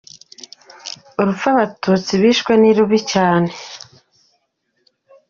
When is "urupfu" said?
1.19-1.45